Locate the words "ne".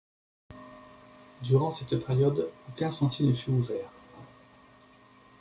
3.27-3.33